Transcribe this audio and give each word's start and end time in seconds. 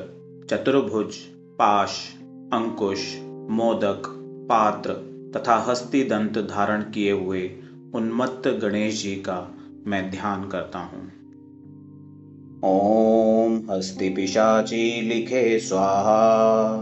चतुर्भुज 0.49 1.15
पाश 1.59 2.15
अंकुश, 2.53 3.19
मोदक, 3.49 4.03
पात्र 4.49 4.93
तथा 5.35 5.55
हस्ती 5.55 6.03
दंत 6.03 6.37
धारण 6.37 6.81
किए 6.81 7.11
हुए 7.11 7.49
उन्मत्त 7.95 8.47
गणेश 8.47 9.03
जी 9.03 9.15
का 9.15 9.51
मैं 9.87 10.11
ध्यान 10.11 10.47
करता 10.47 10.79
हूँ। 10.79 11.11
ओम 12.63 13.61
हस्ति 13.71 14.09
पिशाची 14.09 15.01
लिखे 15.01 15.59
स्वाहा। 15.59 16.75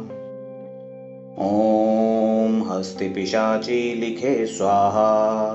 ओम 1.40 2.64
हस्ति 2.72 3.10
पिशाची 3.10 3.94
लिखे 3.94 4.46
स्वाहा। 4.46 5.54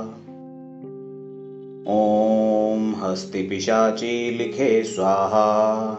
ओम 1.88 2.94
हस्ति 2.96 3.42
पिशाची 3.42 4.30
लिखे 4.38 4.84
स्वाहा। 4.84 5.92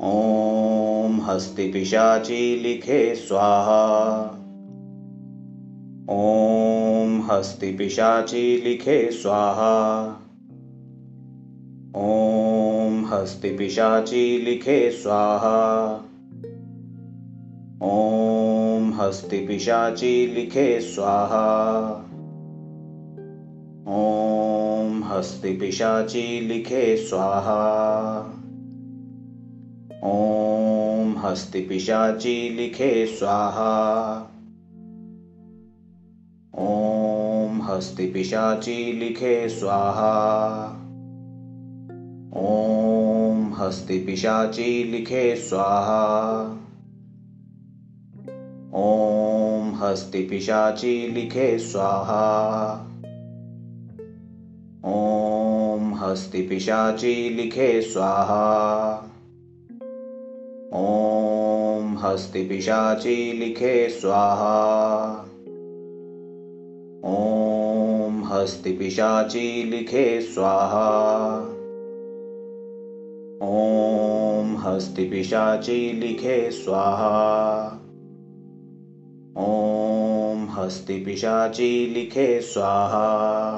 ओम 0.00 0.75
ओम 1.06 1.20
हस्ति 1.20 1.72
पिशाची 1.72 2.60
लिखे 2.62 3.14
स्वाहा। 3.14 4.22
ओम 6.10 7.22
हस्ति 7.30 7.72
पिशाची 7.72 8.62
लिखे 8.64 9.10
स्वाहा। 9.12 10.06
ओम 11.96 13.06
हस्ति 13.06 13.48
पिशाची 13.48 14.38
लिखे 14.38 14.90
स्वाहा। 14.90 15.90
ओम 17.82 18.94
हस्ति 18.94 19.46
पिशाची 19.46 20.26
लिखे 20.26 20.80
स्वाहा। 20.80 21.90
ओम 23.88 25.04
हस्ति 25.04 25.56
पिशाची 25.56 26.40
लिखे 26.40 26.96
स्वाहा। 26.96 28.35
ओम 30.06 31.18
हस्ति 31.18 31.60
पिशाची 31.60 32.50
लिखे 32.56 33.06
स्वाहा। 33.06 34.16
ओम 36.58 37.62
हस्ति 37.62 38.06
पिशाची 38.06 38.92
लिखे 38.92 39.48
स्वाहा। 39.48 40.66
ओम 42.36 43.54
हस्ति 43.54 43.98
पिशाची 43.98 44.84
लिखे 44.84 45.36
स्वाहा। 45.36 46.42
ओम 48.74 49.74
हस्ति 49.74 50.22
पिशाची 50.22 51.08
लिखे 51.08 51.58
स्वाहा। 51.58 52.72
ओम 54.84 55.94
हस्ति 55.94 56.42
पिशाची 56.42 57.34
लिखे 57.34 57.82
स्वाहा। 57.82 59.02
ओम 60.72 61.98
हस्ति 61.98 62.42
पिशाची 62.42 63.32
लिखे 63.32 63.88
स्वाहा। 63.88 65.10
ओम 67.04 68.24
हस्ति 68.24 68.72
पिशाची 68.72 69.64
लिखे 69.64 70.20
स्वाहा। 70.20 71.38
ओम 73.42 74.56
हस्ति 74.56 75.04
पिशाची 75.04 75.92
लिखे 75.92 76.50
स्वाहा। 76.50 77.66
ओम 79.38 80.48
हस्ति 80.50 80.94
पिशाची 80.94 81.86
लिखे 81.86 82.40
स्वाहा। 82.40 83.56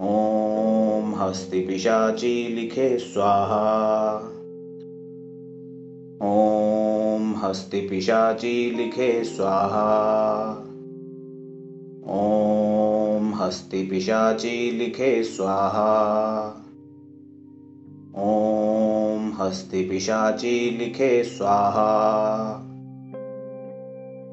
ओम 0.00 1.14
हस्ति 1.14 1.60
पिशाची 1.60 2.48
लिखे 2.48 2.98
स्वाहा। 2.98 4.20
हस्ति 7.52 7.80
पिशाची 7.80 8.70
लिखे 8.70 9.24
स्वाहा। 9.24 10.50
ओम 12.06 13.34
हस्ति 13.34 13.82
पिशाची 13.82 14.70
लिखे 14.70 15.24
स्वाहा। 15.24 16.42
ओम 18.16 19.32
हस्ति 19.38 19.84
पिशाची 19.84 20.70
लिखे 20.78 21.24
स्वाहा। 21.24 22.52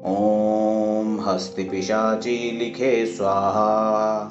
ओम 0.04 1.20
हस्ति 1.20 1.64
पिशाची 1.64 2.58
लिखे 2.58 3.06
स्वाहा। 3.06 4.24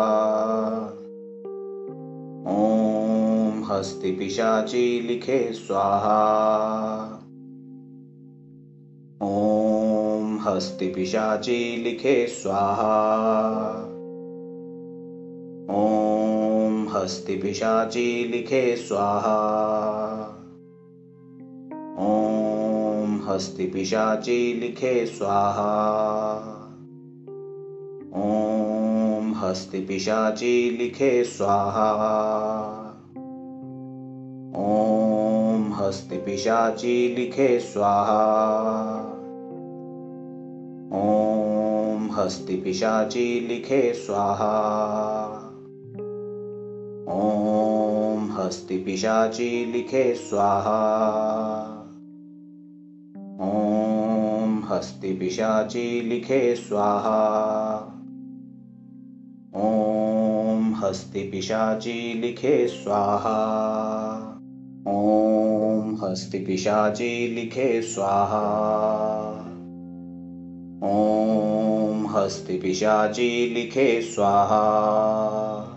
ओम 2.48 3.64
हस्ति 3.64 4.12
पिशाची 4.12 5.00
लिखे 5.00 5.52
स्वाहा। 5.52 6.20
ओम 9.22 10.38
हस्ति 10.40 10.86
पिशाची 10.86 11.82
लिखे 11.84 12.26
स्वाहा। 12.26 13.70
ओम 15.70 16.13
हस्ति 17.04 17.36
पिशाची 17.36 18.28
लिखे 18.28 18.76
स्वाहा। 18.76 19.36
ओम 21.98 23.20
हस्ति 23.28 23.64
पिशाची 23.64 24.54
लिखे 24.60 25.06
स्वाहा। 25.06 25.62
ओम 28.16 29.34
हस्ति 29.36 29.78
पिशाची 29.78 30.70
लिखे 30.70 31.24
स्वाहा। 31.24 32.20
ओम 34.56 35.72
हस्ति 35.72 36.16
पिशाची 36.16 37.14
लिखे 37.14 37.60
स्वाहा। 37.60 38.22
ओम 40.92 42.10
हस्ति 42.12 42.56
पिशाची 42.56 43.40
लिखे 43.48 43.94
स्वाहा। 43.94 45.43
ओम 48.44 48.48
हस्ति 48.48 48.76
पिशाची 48.76 49.72
लिखे 49.72 50.14
स्वाहा। 50.14 51.00
ॐ 53.40 54.62
हस्ति 54.68 55.12
पिशाची 55.14 56.00
लिखे 56.00 56.54
स्वाहा। 56.56 57.74
ॐ 59.56 60.72
हस्ति 60.74 61.28
पिशाची 61.32 62.20
लिखे 62.20 62.68
स्वाहा। 62.68 63.36
ॐ 64.88 65.96
हस्ति 66.02 66.38
पिशाची 66.38 67.34
लिखे 67.34 67.82
स्वाहा। 67.82 68.42
ॐ 70.84 72.06
हस्ति 72.10 72.58
पिशाची 72.58 73.54
लिखे 73.54 74.02
स्वाहा। 74.02 75.73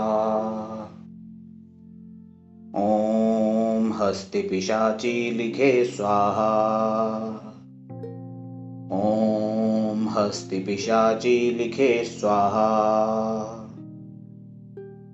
ॐ 2.77 3.93
हस्ति 3.93 4.43
पिशाची 4.43 5.31
लिखे 5.31 5.85
स्वाहा। 5.85 6.53
ॐ 8.93 10.09
हस्ति 10.09 10.59
पिशाची 10.59 11.55
लिखे 11.55 12.05
स्वाहा। 12.05 12.69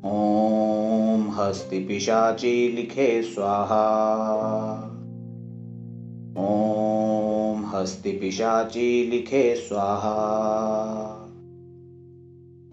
ॐ 0.04 1.28
हस्ति 1.34 1.78
पिशाची 1.78 2.72
लिखे 2.72 3.22
स्वाहा। 3.22 3.84
ॐ 6.38 7.64
हस्ति 7.74 8.12
पिशाची 8.12 9.10
लिखे 9.10 9.54
स्वाहा। 9.56 11.17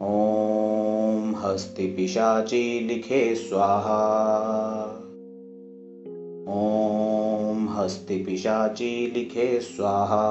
ॐ 0.02 1.34
हस्ति 1.38 1.88
पिशाची 1.88 2.80
लिखे 2.88 3.36
स्वाहा। 3.36 4.02
ॐ 6.48 7.68
हस्ति 7.70 8.18
पिशाची 8.18 9.12
लिखे 9.12 9.60
स्वाहा। 9.62 10.26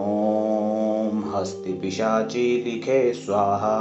ॐ 0.00 1.22
हस्ति 1.34 1.72
पिशाची 1.72 2.62
लिखे 2.64 3.12
स्वाहा। 3.12 3.76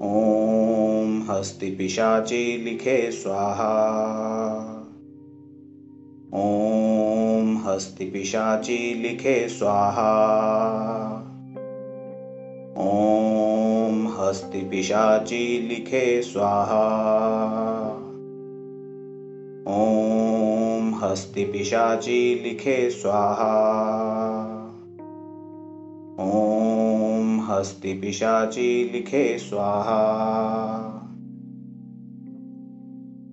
ॐ 0.01 1.21
हस्ति 1.29 1.71
पिशाची 1.71 2.63
लिखे 2.63 3.11
स्वाहा। 3.11 4.68
ॐ 6.33 7.61
हस्ति 7.65 8.05
पिशाची 8.05 8.93
लिखे 9.01 9.49
स्वाहा। 9.49 10.11
ॐ 12.77 14.07
हस्ति 14.19 14.61
पिशाची 14.61 15.67
लिखे 15.67 16.21
स्वाहा। 16.21 16.85
ॐ 19.67 20.93
हस्ति 21.03 21.43
पिशाची 21.43 22.39
लिखे 22.43 22.89
स्वाहा। 22.89 23.55
ॐ 26.19 27.39
हस्ति 27.49 27.93
पिशाची 27.93 28.89
लिखे 28.93 29.37
स्वाहा। 29.37 29.99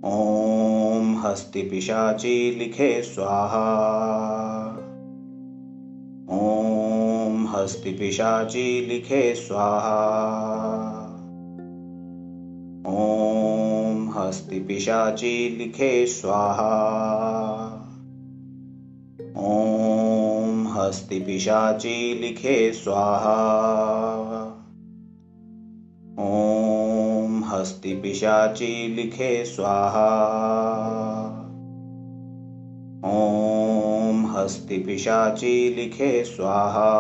ॐ 0.05 0.46
हस्ति 1.27 1.63
पिशाची 1.63 2.55
लिखे 2.59 3.03
स्वाहा। 3.03 3.87
ॐ 6.31 7.47
हस्ति 7.47 7.91
पिशाची 7.91 8.87
लिखे 8.87 9.35
स्वाहा। 9.35 10.17
ॐ 12.89 14.09
हस्ति 14.19 14.61
पिशाची 14.61 15.57
लिखे 15.59 16.07
स्वाहा। 16.07 16.73
ॐ 19.37 20.67
हस्ति 20.67 21.21
पिशाची 21.21 22.19
लिखे 22.21 22.73
स्वाहा। 22.73 24.56
ॐ 27.67 27.69
हस्ति 27.69 27.95
पिशाची 27.95 28.95
लिखे 28.95 29.45
स्वाहा। 29.45 30.07
ॐ 33.05 34.27
हस्ति 34.37 34.79
पिशाची 34.79 35.75
लिखे 35.75 36.25
स्वाहा। 36.25 36.91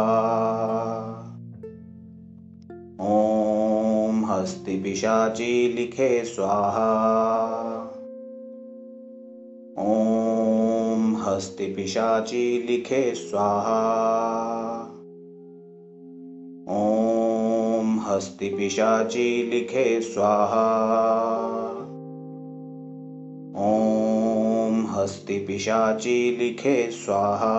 ॐ 3.01 4.25
हस्ति 4.25 4.83
पिशाची 4.83 5.73
लिखे 5.73 6.25
स्वाहा। 6.25 7.11
ॐ 11.41 11.43
हस्ति 11.43 11.67
पिशाची 11.67 12.67
लिखे 12.67 13.15
स्वाहा। 13.15 13.81
ॐ 16.69 17.99
हस्ति 17.99 18.49
पिशाची 18.49 19.51
लिखे 19.51 20.01
स्वाहा। 20.01 20.65
ॐ 23.57 24.87
हस्ति 24.91 25.39
पिशाची 25.39 26.37
लिखे 26.39 26.91
स्वाहा। 26.91 27.55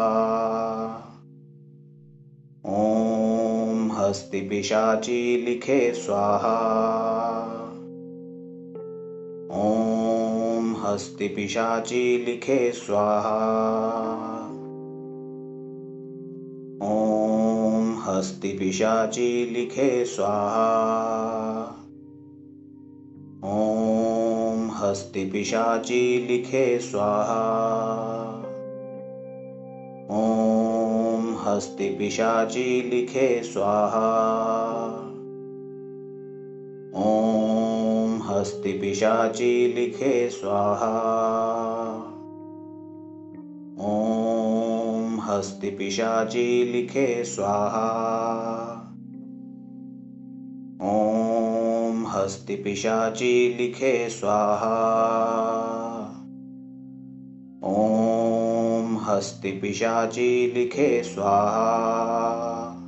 ॐ 2.65 3.91
हस्ति 3.91 4.41
पिशाची 4.41 5.45
लिखे 5.45 5.93
स्वाहा। 5.93 6.57
ॐ 9.51 9.90
हस्तिपिशाची 10.85 12.25
लिखे 12.25 12.71
स्वाहा। 12.71 13.37
ॐ 16.83 17.95
हस्तिपिशाची 18.01 19.49
लिखे 19.53 20.05
स्वाहा। 20.05 21.61
ॐ 23.43 24.69
हस्तिपिशाची 24.69 26.27
लिखे 26.27 26.79
स्वाहा। 26.79 27.61
ओम 30.11 31.35
हस्ति 31.39 31.89
पिशाची 31.89 32.89
लिखे 32.89 33.43
स्वाहा। 33.43 35.10
ॐ 38.41 38.43
हस्ति 38.43 38.71
पिशाची 38.73 39.73
लिखे 39.73 40.29
स्वाहा। 40.29 40.89
ॐ 43.79 45.19
हस्ति 45.19 45.69
पिशाची 45.69 46.71
लिखे 46.71 47.23
स्वाहा। 47.23 47.87
ॐ 50.81 52.05
हस्ति 52.07 52.55
पिशाची 52.55 53.53
लिखे 53.57 54.09
स्वाहा। 54.09 54.75
ॐ 57.63 58.97
हस्ति 59.01 59.51
पिशाची 59.51 60.51
लिखे 60.55 61.03
स्वाहा। 61.03 62.80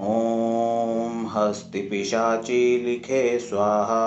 ॐ 0.00 1.26
हस्ति 1.26 1.80
पिशाची 1.80 2.84
लिखे 2.84 3.38
स्वाहा। 3.38 4.04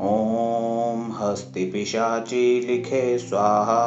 ॐ 0.00 1.10
हस्ति 1.12 1.64
पिशाची 1.64 2.60
लिखे 2.60 3.18
स्वाहा। 3.18 3.84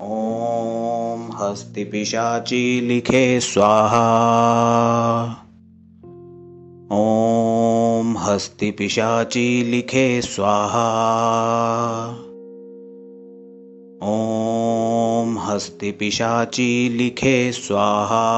ॐ 0.02 0.91
हस्ति 1.42 1.84
पिशाची 1.84 2.82
लिखे 2.82 3.40
स्वाहा। 3.40 4.06
ॐ 6.92 8.16
हस्ति 8.18 8.72
पिशाची 8.72 9.64
लिखे 9.64 10.22
स्वाहा। 10.22 10.88
ॐ 14.04 15.38
हस्ति 15.38 15.92
पिशाची 15.92 16.90
लिखे 16.90 17.52
स्वाहा 17.52 18.32